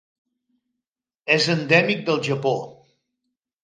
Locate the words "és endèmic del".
1.37-2.21